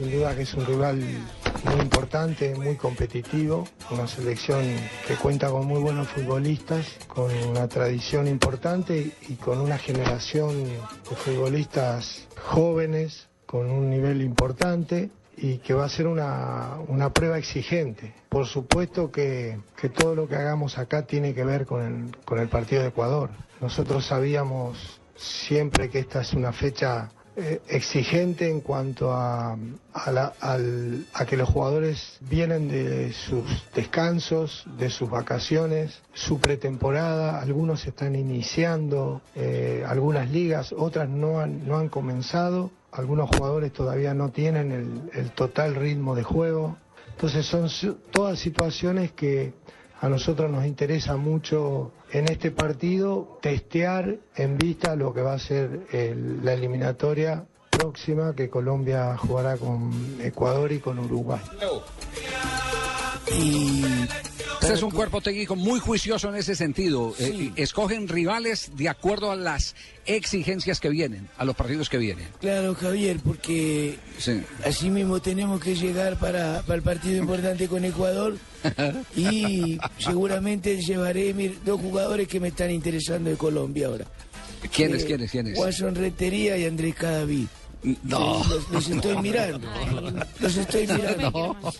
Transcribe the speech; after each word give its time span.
Sin 0.00 0.12
duda 0.12 0.34
que 0.34 0.44
es 0.44 0.54
un 0.54 0.64
rival 0.64 0.98
muy 0.98 1.80
importante, 1.82 2.54
muy 2.54 2.74
competitivo, 2.76 3.68
una 3.90 4.06
selección 4.06 4.64
que 5.06 5.14
cuenta 5.16 5.50
con 5.50 5.66
muy 5.66 5.78
buenos 5.78 6.08
futbolistas, 6.08 6.86
con 7.06 7.30
una 7.46 7.68
tradición 7.68 8.26
importante 8.26 9.12
y 9.28 9.34
con 9.34 9.60
una 9.60 9.76
generación 9.76 10.64
de 10.64 11.16
futbolistas 11.16 12.26
jóvenes 12.42 13.28
con 13.44 13.70
un 13.70 13.90
nivel 13.90 14.22
importante 14.22 15.10
y 15.36 15.58
que 15.58 15.74
va 15.74 15.84
a 15.84 15.90
ser 15.90 16.06
una, 16.06 16.78
una 16.88 17.12
prueba 17.12 17.36
exigente. 17.36 18.14
Por 18.30 18.46
supuesto 18.46 19.10
que, 19.10 19.60
que, 19.78 19.90
todo 19.90 20.14
lo 20.14 20.26
que 20.26 20.36
hagamos 20.36 20.78
acá 20.78 21.04
tiene 21.04 21.34
que 21.34 21.44
ver 21.44 21.66
con 21.66 21.82
el, 21.82 22.16
con 22.24 22.38
el 22.38 22.48
partido 22.48 22.80
de 22.80 22.88
Ecuador. 22.88 23.28
Nosotros 23.60 24.06
sabíamos 24.06 24.98
siempre 25.14 25.90
que 25.90 25.98
esta 25.98 26.22
es 26.22 26.32
una 26.32 26.52
fecha 26.52 27.10
eh, 27.36 27.60
exigente 27.68 28.48
en 28.48 28.60
cuanto 28.60 29.12
a, 29.12 29.56
a, 29.92 30.10
la, 30.10 30.32
al, 30.40 31.06
a, 31.12 31.24
que 31.26 31.36
los 31.36 31.48
jugadores 31.48 32.18
vienen 32.20 32.68
de 32.68 33.12
sus 33.12 33.44
descansos, 33.74 34.64
de 34.78 34.90
sus 34.90 35.08
vacaciones, 35.08 36.00
su 36.12 36.40
pretemporada, 36.40 37.40
algunos 37.40 37.86
están 37.86 38.14
iniciando 38.16 39.22
eh, 39.34 39.84
algunas 39.86 40.30
ligas, 40.30 40.72
otras 40.76 41.08
no 41.08 41.40
han, 41.40 41.66
no 41.66 41.78
han 41.78 41.88
comenzado 41.88 42.70
algunos 42.92 43.28
jugadores 43.28 43.72
todavía 43.72 44.14
no 44.14 44.30
tienen 44.30 44.72
el, 44.72 45.10
el, 45.14 45.30
total 45.30 45.74
ritmo 45.76 46.14
de 46.14 46.22
juego. 46.22 46.76
Entonces 47.12 47.46
son 47.46 47.68
todas 48.10 48.38
situaciones 48.38 49.12
que 49.12 49.52
a 50.00 50.08
nosotros 50.08 50.50
nos 50.50 50.64
interesa 50.64 51.16
mucho 51.16 51.92
en 52.10 52.30
este 52.30 52.50
partido 52.50 53.38
testear 53.42 54.16
en 54.34 54.56
vista 54.56 54.96
lo 54.96 55.12
que 55.12 55.20
va 55.20 55.34
a 55.34 55.38
ser 55.38 55.86
la 56.42 56.54
eliminatoria 56.54 57.44
próxima 57.70 58.34
que 58.34 58.48
Colombia 58.48 59.16
jugará 59.16 59.56
con 59.56 60.18
Ecuador 60.20 60.72
y 60.72 60.80
con 60.80 60.98
Uruguay. 60.98 61.40
Y 63.38 63.84
este 64.70 64.74
es 64.74 64.82
un 64.82 64.90
cuerpo 64.90 65.20
técnico 65.20 65.56
muy 65.56 65.80
juicioso 65.80 66.28
en 66.28 66.36
ese 66.36 66.54
sentido. 66.54 67.14
Sí. 67.16 67.52
Eh, 67.56 67.62
escogen 67.62 68.08
rivales 68.08 68.70
de 68.76 68.88
acuerdo 68.88 69.30
a 69.32 69.36
las 69.36 69.74
exigencias 70.06 70.80
que 70.80 70.88
vienen, 70.88 71.28
a 71.38 71.44
los 71.44 71.56
partidos 71.56 71.88
que 71.88 71.98
vienen. 71.98 72.28
Claro, 72.40 72.74
Javier, 72.74 73.18
porque 73.24 73.98
sí. 74.18 74.42
así 74.64 74.90
mismo 74.90 75.20
tenemos 75.20 75.60
que 75.60 75.74
llegar 75.74 76.18
para, 76.18 76.62
para 76.62 76.76
el 76.76 76.82
partido 76.82 77.16
importante 77.16 77.68
con 77.68 77.84
Ecuador 77.84 78.36
y 79.16 79.78
seguramente 79.98 80.80
llevaré 80.80 81.34
dos 81.64 81.80
jugadores 81.80 82.28
que 82.28 82.38
me 82.38 82.48
están 82.48 82.70
interesando 82.70 83.30
de 83.30 83.36
Colombia 83.36 83.86
ahora. 83.86 84.06
¿Quiénes, 84.72 85.02
eh, 85.02 85.06
quiénes, 85.06 85.30
quiénes? 85.30 85.58
Watson 85.58 85.94
Retería 85.94 86.56
y 86.58 86.66
Andrés 86.66 86.94
Cadavid. 86.94 87.46
No. 88.02 88.44
Los, 88.44 88.70
los, 88.70 88.88
estoy 88.88 89.16
mirando. 89.18 89.66
Los 90.40 90.56
estoy 90.56 90.86
mirando. 90.86 91.30
No. 91.30 91.72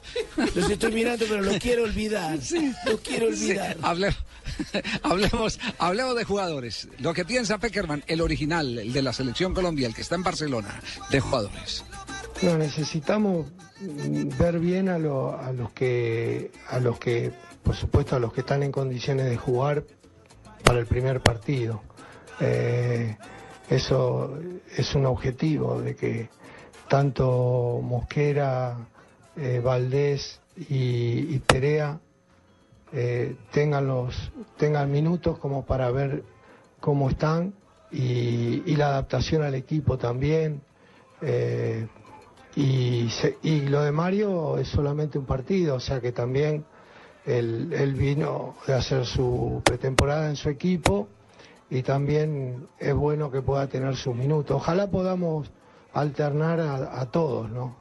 Los 0.54 0.70
estoy 0.70 0.92
mirando, 0.92 1.26
pero 1.28 1.42
los 1.42 1.58
quiero 1.58 1.84
olvidar. 1.84 2.40
Sí. 2.40 2.72
Los 2.86 3.00
quiero 3.00 3.26
olvidar. 3.26 3.74
Sí. 3.74 3.80
Hable, 3.82 4.16
hablemos, 5.02 5.60
hablemos 5.78 6.16
de 6.16 6.25
jugadores. 6.25 6.88
Lo 6.98 7.12
que 7.12 7.25
piensa 7.25 7.58
Peckerman, 7.58 8.04
el 8.06 8.20
original, 8.20 8.78
el 8.78 8.92
de 8.92 9.02
la 9.02 9.12
selección 9.12 9.54
Colombia, 9.54 9.86
el 9.86 9.94
que 9.94 10.02
está 10.02 10.14
en 10.14 10.22
Barcelona, 10.22 10.80
de 11.10 11.20
jugadores. 11.20 11.84
No, 12.42 12.56
necesitamos 12.56 13.46
ver 13.80 14.58
bien 14.58 14.88
a, 14.88 14.98
lo, 14.98 15.38
a 15.38 15.52
los 15.52 15.72
que, 15.72 16.50
a 16.69 16.80
los 16.80 16.98
que, 16.98 17.32
por 17.62 17.76
supuesto, 17.76 18.16
a 18.16 18.19
los 18.19 18.32
que 18.32 18.41
están 18.41 18.62
en 18.62 18.72
condiciones 18.72 19.26
de 19.26 19.36
jugar 19.36 19.84
para 20.64 20.78
el 20.78 20.86
primer 20.86 21.20
partido. 21.20 21.82
Eh, 22.41 23.16
eso 23.70 24.36
es 24.76 24.94
un 24.94 25.06
objetivo 25.06 25.81
de 25.81 25.94
que 25.94 26.28
tanto 26.88 27.81
Mosquera, 27.82 28.76
eh, 29.36 29.60
Valdés 29.64 30.41
y, 30.69 31.34
y 31.34 31.38
Perea 31.38 32.00
eh, 32.92 33.36
tengan 33.53 33.86
los 33.86 34.32
tengan 34.56 34.91
minutos 34.91 35.38
como 35.38 35.64
para 35.64 35.92
ver 35.92 36.25
cómo 36.81 37.08
están 37.08 37.54
y, 37.92 38.75
la 38.75 38.88
adaptación 38.88 39.42
al 39.42 39.54
equipo 39.54 39.98
también. 39.98 40.62
Eh, 41.22 41.87
y, 42.56 43.08
lo 43.69 43.82
de 43.82 43.92
Mario 43.92 44.58
es 44.58 44.69
solamente 44.69 45.19
un 45.19 45.26
partido, 45.26 45.76
o 45.76 45.81
sea 45.81 46.00
que 46.00 46.10
también 46.10 46.64
él, 47.25 47.72
él 47.72 47.94
vino 47.94 48.56
de 48.66 48.75
hacer 48.75 49.06
su 49.06 49.62
pretemporada 49.64 50.28
en 50.28 50.37
su 50.37 50.48
equipo 50.48 51.08
y 51.70 51.82
también 51.82 52.69
es 52.78 52.94
bueno 52.94 53.31
que 53.31 53.42
pueda 53.42 53.69
tener 53.69 53.97
sus 53.97 54.14
minutos. 54.14 54.56
Ojalá 54.56 54.91
podamos 54.91 55.50
alternar 55.92 56.60
a, 56.60 57.00
a 57.00 57.10
todos, 57.10 57.50
¿no? 57.50 57.76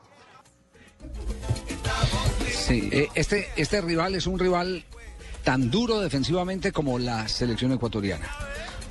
Sí, 2.47 2.89
eh, 2.91 3.07
este, 3.15 3.47
este 3.55 3.81
rival 3.81 4.15
es 4.15 4.27
un 4.27 4.37
rival 4.37 4.83
tan 5.43 5.71
duro 5.71 5.99
defensivamente 5.99 6.71
como 6.71 6.99
la 6.99 7.27
selección 7.27 7.71
ecuatoriana. 7.71 8.27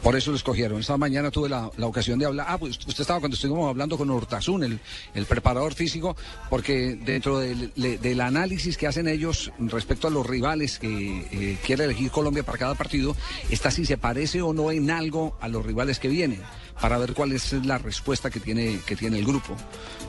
Por 0.02 0.16
eso 0.16 0.30
lo 0.30 0.36
escogieron. 0.36 0.80
Esta 0.80 0.96
mañana 0.96 1.30
tuve 1.30 1.48
la, 1.48 1.70
la, 1.76 1.86
ocasión 1.86 2.18
de 2.18 2.26
hablar. 2.26 2.46
Ah, 2.48 2.58
pues 2.58 2.78
usted 2.78 3.00
estaba 3.00 3.18
cuando 3.18 3.34
estuvimos 3.34 3.68
hablando 3.68 3.98
con 3.98 4.08
Hortazún, 4.10 4.62
el, 4.62 4.80
el 5.14 5.26
preparador 5.26 5.74
físico, 5.74 6.16
porque 6.48 6.94
dentro 6.94 7.38
del, 7.40 7.72
del, 7.74 8.20
análisis 8.20 8.76
que 8.76 8.86
hacen 8.86 9.08
ellos 9.08 9.52
respecto 9.58 10.06
a 10.06 10.10
los 10.10 10.26
rivales 10.26 10.78
que 10.78 11.26
eh, 11.32 11.58
quiere 11.64 11.84
elegir 11.84 12.10
Colombia 12.10 12.44
para 12.44 12.58
cada 12.58 12.74
partido, 12.74 13.16
está 13.50 13.70
si 13.70 13.84
se 13.84 13.98
parece 13.98 14.40
o 14.40 14.52
no 14.52 14.70
en 14.70 14.90
algo 14.90 15.36
a 15.40 15.48
los 15.48 15.66
rivales 15.66 15.98
que 15.98 16.08
vienen 16.08 16.42
para 16.80 16.98
ver 16.98 17.14
cuál 17.14 17.32
es 17.32 17.52
la 17.52 17.78
respuesta 17.78 18.30
que 18.30 18.40
tiene, 18.40 18.80
que 18.86 18.96
tiene 18.96 19.18
el 19.18 19.24
grupo. 19.24 19.56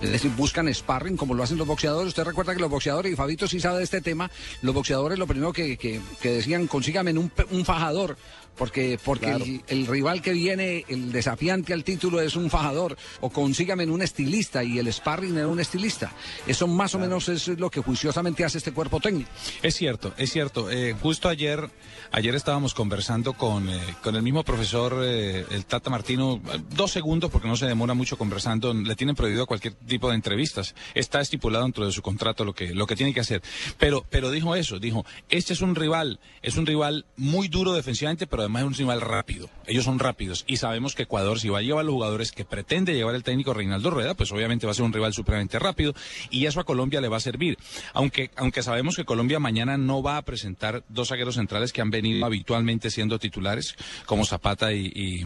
Es 0.02 0.12
decir, 0.12 0.32
buscan 0.36 0.74
sparring 0.74 1.18
como 1.18 1.34
lo 1.34 1.44
hacen 1.44 1.58
los 1.58 1.68
boxeadores. 1.68 2.10
Usted 2.10 2.24
recuerda 2.24 2.54
que 2.54 2.62
los 2.62 2.70
boxeadores, 2.70 3.12
y 3.12 3.16
Fabito 3.16 3.48
sí 3.48 3.60
sabe 3.60 3.80
de 3.80 3.84
este 3.84 4.02
tema, 4.02 4.30
los 4.62 4.74
boxeadores 4.74 5.18
lo 5.18 5.28
primero 5.28 5.52
que, 5.52 5.78
que, 5.78 6.00
decían, 6.22 6.68
consígame 6.68 7.12
un, 7.14 7.32
un 7.52 7.66
fajador, 7.66 8.18
porque, 8.58 9.00
porque 9.04 9.28
claro. 9.28 9.46
el, 9.46 9.62
el, 9.68 9.88
rival 9.88 10.22
que 10.22 10.34
viene, 10.34 10.86
el 10.88 11.12
desafiante 11.12 11.74
al 11.74 11.84
título 11.84 12.22
es 12.22 12.36
un 12.36 12.50
fajador, 12.50 12.98
o 13.22 13.30
consígame 13.30 13.86
un 13.86 14.02
estilista, 14.02 14.64
y 14.64 14.80
el 14.80 14.92
sparring 14.92 15.38
era 15.38 15.48
un 15.48 15.60
estilista. 15.60 16.12
Eso 16.48 16.68
más 16.68 16.92
claro. 16.92 17.06
o 17.06 17.08
menos 17.08 17.30
es 17.30 17.48
lo 17.48 17.70
que 17.70 17.82
juiciosamente 17.82 18.44
hace 18.44 18.58
este 18.58 18.72
cuerpo 18.72 19.00
técnico. 19.00 19.30
Es 19.62 19.76
cierto, 19.76 20.14
es 20.18 20.32
cierto. 20.32 20.70
Eh, 20.70 20.96
justo 21.02 21.30
ayer, 21.30 21.70
ayer 22.12 22.36
estábamos 22.36 22.74
conversando 22.74 23.34
con, 23.34 23.70
eh, 23.70 23.80
con 24.04 24.16
el 24.16 24.22
mismo 24.22 24.44
profesor, 24.44 25.02
eh, 25.04 25.46
el 25.52 25.66
Tata 25.66 25.90
Martino, 25.90 26.42
dos 26.76 26.92
segundos 26.92 27.32
porque 27.32 27.48
no 27.48 27.56
se 27.56 27.66
demora 27.66 27.94
mucho 27.94 28.18
conversando, 28.18 28.74
le 28.74 28.96
tienen 28.96 29.16
prohibido 29.16 29.46
cualquier 29.46 29.74
tipo 29.74 30.10
de 30.10 30.16
entrevistas. 30.16 30.76
Está 30.94 31.22
estipulado 31.22 31.64
dentro 31.64 31.86
de 31.86 31.92
su 31.92 32.02
contrato 32.02 32.46
lo 32.46 32.54
que, 32.54 32.74
lo 32.74 32.88
que 32.88 32.96
tiene 32.96 33.14
que 33.14 33.20
hacer. 33.20 33.42
Pero, 33.78 34.06
pero 34.10 34.32
dijo 34.32 34.56
eso, 34.56 34.80
dijo, 34.80 35.06
este 35.30 35.54
es 35.54 35.62
un 35.62 35.76
rival, 35.76 36.20
es 36.42 36.58
un 36.58 36.66
rival 36.66 37.06
muy 37.18 37.48
duro 37.48 37.74
defensivamente, 37.74 38.28
pero 38.28 38.39
además 38.42 38.64
es 38.64 38.68
un 38.68 38.74
rival 38.76 39.02
rápido. 39.02 39.50
Ellos 39.66 39.86
son 39.86 40.00
rápidos 40.00 40.46
y 40.48 40.58
sabemos 40.58 40.96
que 40.96 41.04
Ecuador, 41.04 41.40
si 41.40 41.50
va 41.50 41.60
a 41.60 41.62
llevar 41.62 41.86
los 41.86 41.94
jugadores 41.94 42.32
que 42.32 42.46
pretende 42.46 42.94
llevar 42.94 43.16
el 43.16 43.24
técnico 43.24 43.54
Reinaldo 43.54 43.90
Rueda, 43.90 44.14
pues 44.14 44.32
obviamente 44.32 44.66
va 44.66 44.72
a 44.72 44.76
ser 44.76 44.86
un 44.86 44.94
rival 44.94 45.14
supremamente 45.14 45.60
rápido 45.60 45.94
y 46.30 46.46
eso 46.46 46.60
a 46.60 46.64
Colombia 46.64 47.02
le 47.02 47.08
va 47.08 47.18
a 47.18 47.22
servir. 47.22 47.58
Aunque, 47.94 48.32
aunque 48.36 48.64
sabemos 48.64 48.96
que 48.96 49.06
Colombia 49.06 49.40
mañana 49.40 49.78
no 49.78 50.02
va 50.02 50.18
a 50.18 50.22
presentar 50.24 50.84
dos 50.90 51.10
zagueros 51.10 51.36
centrales 51.36 51.74
que 51.74 51.82
han 51.82 51.90
venido 51.90 52.26
habitualmente 52.26 52.92
siendo 52.92 53.20
titulares, 53.20 53.76
como 54.06 54.26
Zapata 54.26 54.74
y, 54.74 55.24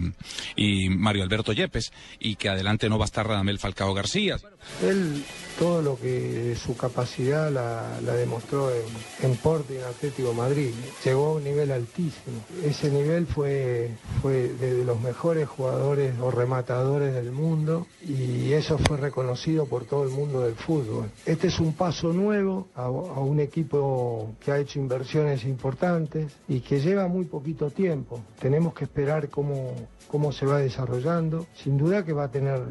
y 0.56 0.90
Mario 0.90 1.24
Alberto 1.24 1.54
Yepes, 1.54 1.92
y 2.20 2.36
que 2.36 2.50
adelante 2.50 2.90
no 2.90 2.98
va 2.98 3.06
a 3.06 3.08
estar 3.08 3.28
Radamel 3.28 3.60
Falcao 3.60 3.94
García. 3.94 4.38
Él 4.82 5.24
todo 5.58 5.82
lo 5.82 5.98
que 5.98 6.56
su 6.56 6.76
capacidad 6.76 7.52
la, 7.52 8.14
demostró 8.16 8.70
en, 8.72 8.84
en 9.22 9.38
Porto 9.38 9.74
y 9.74 9.78
en 9.78 9.84
Atlético 9.84 10.34
Madrid. 10.34 10.72
Llegó 11.04 11.28
a 11.28 11.34
un 11.34 11.44
nivel 11.44 11.72
altísimo. 11.72 12.44
Ese 12.64 12.90
nivel 12.90 13.28
fue, 13.28 13.92
fue 14.22 14.50
de 14.50 14.84
los 14.84 15.00
mejores 15.00 15.48
jugadores 15.48 16.14
o 16.20 16.32
rematadores 16.32 17.14
del 17.14 17.32
mundo 17.32 17.88
y 18.02 18.54
eso 18.54 18.78
fue 18.78 18.98
reconocido 18.98 19.66
por 19.66 19.86
todo 19.86 20.04
el 20.04 20.10
mundo 20.10 20.42
del 20.42 20.56
fútbol. 20.56 21.10
Este 21.26 21.48
es 21.48 21.60
un 21.60 21.74
paso 21.74 22.14
nuevo 22.14 22.68
a, 22.76 22.90
un 22.90 23.40
equipo 23.40 24.34
que 24.44 24.52
ha 24.52 24.60
hecho 24.60 24.80
inversiones 24.80 25.44
importantes 25.46 26.32
y 26.48 26.60
que 26.62 26.80
lleva 26.80 27.08
muy 27.08 27.26
poquito 27.26 27.70
tiempo. 27.70 28.22
Tenemos 28.40 28.74
que 28.74 28.86
esperar 28.86 29.30
cómo, 29.30 29.74
cómo 30.08 30.32
se 30.32 30.46
va 30.46 30.60
desarrollando. 30.60 31.46
Sin 31.56 31.78
duda 31.78 32.04
que 32.04 32.14
va 32.14 32.26
a 32.26 32.32
tener 32.32 32.62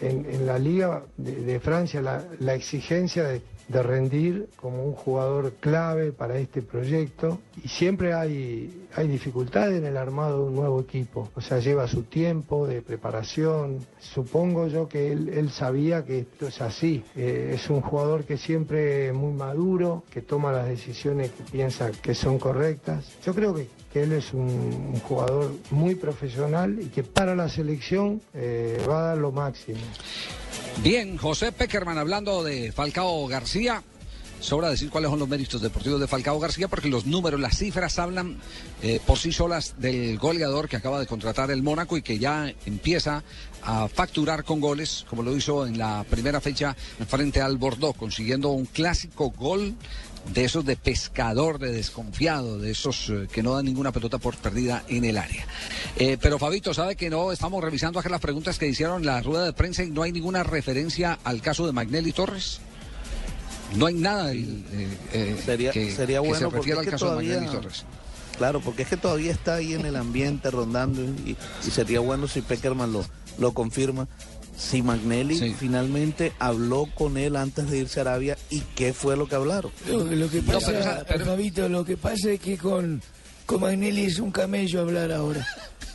en, 0.00 0.26
en 0.26 0.46
la 0.46 0.58
Liga 0.58 1.02
de, 1.16 1.60
Francia 1.60 2.00
la, 2.02 2.54
exigencia 2.54 3.24
de 3.68 3.82
rendir 3.82 4.48
como 4.56 4.84
un 4.84 4.92
jugador 4.92 5.54
clave 5.60 6.12
para 6.12 6.38
este 6.38 6.62
proyecto. 6.62 7.38
Y 7.62 7.68
siempre 7.68 8.12
hay, 8.12 8.86
hay 8.94 9.08
dificultades 9.08 9.78
en 9.78 9.86
el 9.86 9.96
armado 9.96 10.38
de 10.38 10.44
un 10.48 10.54
nuevo 10.54 10.80
equipo, 10.80 11.30
o 11.34 11.40
sea, 11.40 11.58
lleva 11.58 11.86
su 11.88 12.02
tiempo 12.02 12.66
de 12.66 12.82
preparación, 12.82 13.78
supongo 13.98 14.66
yo 14.68 14.88
que 14.88 15.12
él, 15.12 15.30
él 15.30 15.50
sabía 15.50 16.04
que 16.04 16.20
esto 16.20 16.48
es 16.48 16.60
así, 16.60 17.04
eh, 17.16 17.52
es 17.54 17.70
un 17.70 17.80
jugador 17.80 18.24
que 18.24 18.36
siempre 18.36 19.08
es 19.08 19.14
muy 19.14 19.32
maduro, 19.32 20.04
que 20.10 20.20
toma 20.20 20.52
las 20.52 20.68
decisiones 20.68 21.30
que 21.30 21.44
piensa 21.44 21.90
que 21.90 22.14
son 22.14 22.38
correctas, 22.38 23.04
yo 23.24 23.34
creo 23.34 23.54
que, 23.54 23.68
que 23.92 24.02
él 24.02 24.12
es 24.12 24.32
un, 24.32 24.42
un, 24.42 25.00
jugador 25.00 25.50
muy 25.70 25.94
profesional 25.94 26.78
y 26.80 26.86
que 26.86 27.02
para 27.02 27.34
la 27.34 27.48
selección 27.48 28.20
eh, 28.34 28.78
va 28.88 28.98
a 28.98 29.02
dar 29.08 29.18
lo 29.18 29.32
máximo. 29.32 29.78
Bien, 30.82 31.16
José 31.16 31.52
Peckerman 31.52 31.98
hablando 31.98 32.42
de 32.42 32.72
Falcao 32.72 33.26
García. 33.26 33.82
Sobra 34.40 34.68
decir 34.68 34.90
cuáles 34.90 35.08
son 35.08 35.18
los 35.18 35.28
méritos 35.28 35.62
deportivos 35.62 35.98
de 35.98 36.06
Falcao 36.06 36.38
García 36.38 36.68
porque 36.68 36.90
los 36.90 37.06
números, 37.06 37.40
las 37.40 37.56
cifras 37.56 37.98
hablan 37.98 38.38
eh, 38.82 39.00
por 39.06 39.18
sí 39.18 39.32
solas 39.32 39.76
del 39.78 40.18
goleador 40.18 40.68
que 40.68 40.76
acaba 40.76 41.00
de 41.00 41.06
contratar 41.06 41.50
el 41.50 41.62
Mónaco 41.62 41.96
y 41.96 42.02
que 42.02 42.18
ya 42.18 42.52
empieza 42.66 43.24
a 43.62 43.88
facturar 43.88 44.44
con 44.44 44.60
goles, 44.60 45.06
como 45.08 45.22
lo 45.22 45.34
hizo 45.34 45.66
en 45.66 45.78
la 45.78 46.04
primera 46.10 46.42
fecha 46.42 46.76
frente 47.08 47.40
al 47.40 47.56
Bordeaux, 47.56 47.96
consiguiendo 47.96 48.50
un 48.50 48.66
clásico 48.66 49.30
gol 49.30 49.74
de 50.32 50.44
esos 50.44 50.64
de 50.64 50.76
pescador, 50.76 51.58
de 51.58 51.70
desconfiado, 51.70 52.58
de 52.58 52.70
esos 52.70 53.10
eh, 53.10 53.28
que 53.30 53.42
no 53.42 53.54
dan 53.54 53.64
ninguna 53.66 53.92
pelota 53.92 54.18
por 54.18 54.36
perdida 54.36 54.82
en 54.88 55.04
el 55.04 55.18
área. 55.18 55.46
Eh, 55.96 56.16
pero 56.20 56.38
Fabito, 56.38 56.72
sabe 56.72 56.96
que 56.96 57.10
no 57.10 57.30
estamos 57.30 57.62
revisando 57.62 57.98
acá 58.00 58.08
las 58.08 58.20
preguntas 58.20 58.58
que 58.58 58.66
hicieron 58.66 59.00
en 59.00 59.06
la 59.06 59.20
rueda 59.20 59.44
de 59.44 59.52
prensa 59.52 59.82
y 59.84 59.90
no 59.90 60.02
hay 60.02 60.12
ninguna 60.12 60.42
referencia 60.42 61.18
al 61.24 61.42
caso 61.42 61.66
de 61.66 61.72
Magnelli 61.72 62.12
Torres. 62.12 62.60
No 63.76 63.86
hay 63.86 63.94
nada 63.94 64.32
eh, 64.32 64.46
eh, 65.12 65.36
sería, 65.44 65.72
que, 65.72 65.90
sería 65.90 66.20
que 66.22 66.28
bueno 66.28 66.50
se 66.50 66.56
refiera 66.56 66.80
al 66.80 66.86
caso 66.86 67.06
todavía- 67.06 67.34
de 67.34 67.40
Magnelli 67.40 67.60
Torres. 67.62 67.84
Claro, 68.38 68.60
porque 68.60 68.82
es 68.82 68.88
que 68.88 68.96
todavía 68.96 69.30
está 69.30 69.54
ahí 69.54 69.74
en 69.74 69.86
el 69.86 69.94
ambiente 69.94 70.50
rondando 70.50 71.02
y, 71.04 71.36
y 71.64 71.70
sería 71.70 72.00
bueno 72.00 72.26
si 72.26 72.40
Peckerman 72.42 72.92
lo, 72.92 73.04
lo 73.38 73.52
confirma. 73.54 74.08
Si 74.56 74.82
Magnelli 74.82 75.36
Sí. 75.38 75.54
finalmente 75.58 76.32
habló 76.38 76.86
con 76.94 77.16
él 77.18 77.36
antes 77.36 77.68
de 77.70 77.78
irse 77.78 78.00
a 78.00 78.02
Arabia 78.02 78.36
y 78.50 78.60
qué 78.76 78.92
fue 78.92 79.16
lo 79.16 79.26
que 79.26 79.34
hablaron. 79.34 79.72
Lo, 79.88 80.04
lo 80.04 80.30
que 80.30 80.42
No, 80.42 80.52
pasa, 80.52 80.66
pero 80.68 80.78
esa- 80.80 81.04
pero- 81.06 81.24
Fabito, 81.26 81.68
lo 81.68 81.84
que 81.84 81.96
pasa 81.96 82.30
es 82.30 82.40
que 82.40 82.56
con, 82.56 83.02
con 83.46 83.60
Magnelli 83.60 84.04
es 84.04 84.18
un 84.20 84.30
camello 84.30 84.80
hablar 84.80 85.10
ahora. 85.12 85.46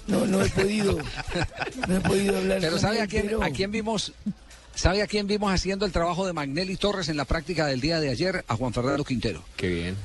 No, 0.07 0.25
no 0.25 0.41
he 0.43 0.49
podido, 0.49 0.97
no 1.87 1.95
he 1.97 2.01
podido 2.01 2.37
hablar 2.37 2.57
Pero 2.61 2.79
¿sabe 2.79 2.99
a 3.01 3.07
quién, 3.07 3.25
pero- 3.27 3.43
a 3.43 3.49
quién 3.51 3.71
vimos? 3.71 4.11
¿Sabe 4.79 5.01
a 5.01 5.07
quién 5.07 5.27
vimos 5.27 5.51
haciendo 5.51 5.85
el 5.85 5.91
trabajo 5.91 6.25
de 6.25 6.31
Magnelli 6.31 6.77
Torres 6.77 7.09
en 7.09 7.17
la 7.17 7.25
práctica 7.25 7.65
del 7.65 7.81
día 7.81 7.99
de 7.99 8.07
ayer? 8.11 8.45
A 8.47 8.55
Juan 8.55 8.71
Fernando 8.71 9.03
Quintero. 9.03 9.43
Qué 9.57 9.67
bien. 9.67 9.97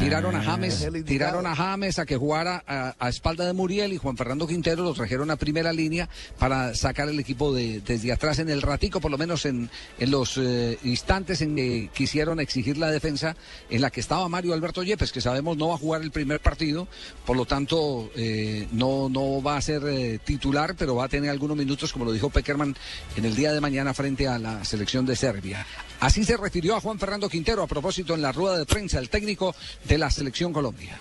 Tiraron 0.00 0.36
a 0.36 0.42
James, 0.42 0.74
es 0.74 0.82
el 0.82 0.96
indicado. 0.96 1.06
tiraron 1.06 1.46
a 1.46 1.56
James 1.56 1.98
a 1.98 2.04
que 2.04 2.18
jugara 2.18 2.62
a, 2.66 2.94
a 2.98 3.08
espalda 3.08 3.46
de 3.46 3.54
Muriel 3.54 3.94
y 3.94 3.96
Juan 3.96 4.18
Fernando 4.18 4.46
Quintero 4.46 4.82
lo 4.82 4.92
trajeron 4.92 5.30
a 5.30 5.36
primera 5.36 5.72
línea 5.72 6.10
para 6.38 6.74
sacar 6.74 7.08
el 7.08 7.18
equipo 7.18 7.54
de, 7.54 7.80
desde 7.80 8.12
atrás 8.12 8.38
en 8.38 8.50
el 8.50 8.60
ratico, 8.60 9.00
por 9.00 9.10
lo 9.10 9.16
menos 9.16 9.46
en, 9.46 9.70
en 9.98 10.10
los 10.10 10.36
eh, 10.36 10.78
instantes 10.84 11.40
en 11.40 11.56
que 11.56 11.88
quisieron 11.94 12.38
exigir 12.38 12.76
la 12.76 12.90
defensa 12.90 13.34
en 13.70 13.80
la 13.80 13.88
que 13.88 14.00
estaba 14.00 14.28
Mario 14.28 14.52
Alberto 14.52 14.82
Yepes, 14.82 15.10
que 15.10 15.22
sabemos 15.22 15.56
no 15.56 15.68
va 15.68 15.76
a 15.76 15.78
jugar 15.78 16.02
el 16.02 16.10
primer 16.10 16.40
partido, 16.40 16.86
por 17.24 17.34
lo 17.34 17.46
tanto 17.46 18.10
eh, 18.14 18.68
no, 18.72 19.08
no 19.08 19.42
va 19.42 19.56
a 19.56 19.62
ser 19.62 19.84
eh, 19.86 20.18
titular, 20.22 20.74
pero 20.76 20.96
va 20.96 21.06
a 21.06 21.08
tener 21.08 21.30
algunos 21.30 21.56
minutos, 21.56 21.94
como 21.94 22.04
lo 22.04 22.12
dijo 22.12 22.28
Peckerman, 22.28 22.76
en 23.16 23.24
el 23.24 23.34
día 23.34 23.54
de 23.54 23.62
mañana 23.62 23.94
frente 23.94 24.17
a 24.26 24.38
la 24.38 24.64
selección 24.64 25.06
de 25.06 25.14
Serbia. 25.14 25.64
Así 26.00 26.24
se 26.24 26.36
refirió 26.36 26.74
a 26.76 26.80
Juan 26.80 26.98
Fernando 26.98 27.28
Quintero 27.28 27.62
a 27.62 27.66
propósito 27.66 28.14
en 28.14 28.22
la 28.22 28.32
rueda 28.32 28.56
de 28.58 28.66
prensa, 28.66 28.98
el 28.98 29.10
técnico 29.10 29.54
de 29.84 29.98
la 29.98 30.10
selección 30.10 30.52
Colombia. 30.52 30.98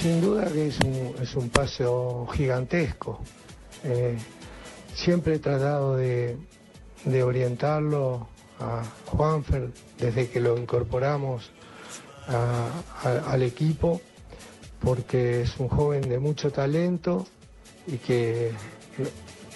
Sin 0.00 0.20
duda 0.20 0.46
que 0.50 0.68
es 0.68 0.78
un, 0.80 1.14
es 1.22 1.34
un 1.34 1.48
paso 1.50 2.26
gigantesco. 2.34 3.20
Eh, 3.84 4.16
siempre 4.94 5.34
he 5.34 5.38
tratado 5.38 5.96
de, 5.96 6.36
de 7.04 7.22
orientarlo 7.22 8.28
a 8.58 8.82
Juanfer 9.06 9.70
desde 9.98 10.28
que 10.30 10.40
lo 10.40 10.56
incorporamos 10.56 11.50
al 13.26 13.42
equipo, 13.42 14.00
porque 14.80 15.42
es 15.42 15.58
un 15.58 15.68
joven 15.68 16.02
de 16.08 16.18
mucho 16.18 16.50
talento 16.50 17.26
y 17.86 17.96
que 17.96 18.52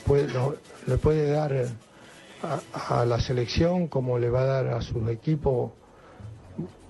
puede- 0.05 0.29
le 0.87 0.99
puede 0.99 1.31
dar 1.31 1.69
a, 2.43 3.05
la 3.05 3.21
selección 3.21 3.89
como 3.89 4.19
le 4.19 4.31
va 4.31 4.43
a 4.43 4.47
dar 4.47 4.67
a 4.69 4.81
su 4.83 5.09
equipo 5.09 5.75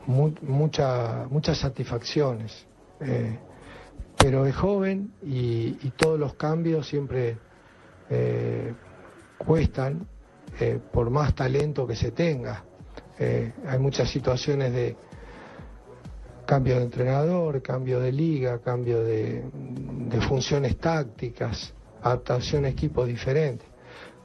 mu- 0.07 0.35
mucha- 0.43 1.27
muchas 1.31 1.59
satisfacciones. 1.59 2.67
Eh, 3.01 3.39
pero 4.19 4.47
es 4.47 4.57
joven 4.57 5.13
y, 5.23 5.73
todos 5.97 6.19
los 6.19 6.35
cambios 6.35 6.89
siempre 6.89 7.37
eh, 8.11 8.73
cuestan 9.39 10.07
eh, 10.59 10.79
por 10.93 11.11
más 11.11 11.35
talento 11.35 11.87
que 11.87 11.97
se 11.97 12.11
tenga. 12.13 12.65
Hay 13.67 13.79
muchas 13.79 14.11
situaciones 14.11 14.73
de 14.75 14.95
cambio 16.45 16.77
de 16.77 16.83
entrenador, 16.85 17.63
cambio 17.63 17.99
de 17.99 18.13
liga, 18.13 18.59
cambio 18.59 19.03
de, 19.03 19.43
de 19.53 20.21
funciones 20.21 20.77
tácticas, 20.79 21.73
adaptación 22.03 22.65
a 22.67 22.69
equipos 22.69 23.09
diferentes. 23.09 23.67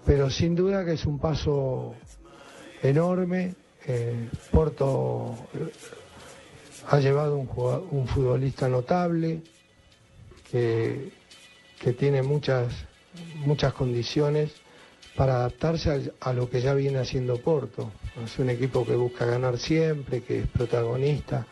Pero 0.05 0.29
sin 0.29 0.55
duda 0.55 0.83
que 0.85 0.93
es 0.93 1.05
un 1.05 1.19
paso 1.19 1.95
enorme. 2.81 3.55
Eh, 3.87 4.29
Porto 4.51 5.35
eh, 5.55 5.71
ha 6.89 6.99
llevado 6.99 7.35
un, 7.37 7.47
jugado- 7.47 7.87
un 7.91 8.07
futbolista 8.07 8.69
notable 8.69 9.41
que, 10.51 11.11
que 11.79 11.93
tiene 11.93 12.21
muchas, 12.21 12.71
muchas 13.37 13.73
condiciones 13.73 14.51
para 15.15 15.37
adaptarse 15.37 16.11
a, 16.19 16.33
lo 16.33 16.49
que 16.49 16.61
ya 16.61 16.73
viene 16.75 16.99
haciendo 16.99 17.37
Porto. 17.41 17.91
Es 18.23 18.37
un 18.39 18.49
equipo 18.49 18.85
que 18.85 18.95
busca 18.95 19.25
ganar 19.25 19.57
siempre, 19.57 20.21
que 20.21 20.41
es 20.41 20.47
protagonista, 20.47 21.45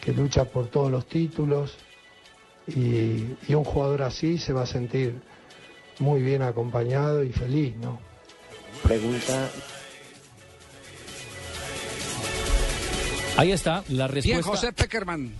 que 0.00 0.12
lucha 0.12 0.44
por 0.46 0.68
todos 0.68 0.90
los 0.90 1.06
títulos 1.06 1.76
y 2.68 3.54
un 3.54 3.64
jugador 3.64 4.02
así 4.02 4.38
se 4.38 4.52
va 4.52 4.62
a 4.62 4.66
sentir 4.66 5.20
muy 6.00 6.22
bien 6.22 6.42
acompañado 6.42 7.22
y 7.24 7.32
feliz, 7.32 7.74
¿no? 7.76 7.98
Pregunta 8.82 9.50
Ahí 13.38 13.52
está 13.52 13.84
la 13.90 14.08
Bien, 14.08 14.38
respuesta. 14.38 14.50
José 14.50 14.72
Peckerman, 14.72 15.32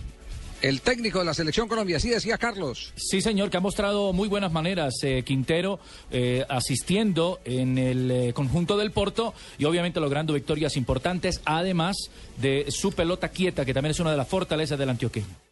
el 0.62 0.82
técnico 0.82 1.18
de 1.18 1.24
la 1.24 1.34
selección 1.34 1.66
Colombia, 1.66 1.96
así 1.96 2.08
decía 2.08 2.38
Carlos. 2.38 2.92
Sí, 2.94 3.20
señor, 3.20 3.50
que 3.50 3.56
ha 3.56 3.60
mostrado 3.60 4.12
muy 4.12 4.28
buenas 4.28 4.52
maneras 4.52 4.94
eh, 5.02 5.24
Quintero 5.24 5.80
eh, 6.12 6.44
asistiendo 6.48 7.40
en 7.44 7.76
el 7.76 8.10
eh, 8.10 8.32
conjunto 8.32 8.76
del 8.76 8.92
Porto 8.92 9.34
y 9.58 9.64
obviamente 9.64 9.98
logrando 9.98 10.32
victorias 10.32 10.76
importantes, 10.76 11.40
además 11.44 11.96
de 12.36 12.66
su 12.70 12.92
pelota 12.92 13.30
quieta, 13.30 13.64
que 13.64 13.74
también 13.74 13.90
es 13.90 13.98
una 13.98 14.12
de 14.12 14.16
las 14.16 14.28
fortalezas 14.28 14.78
del 14.78 14.90
antioqueño. 14.90 15.47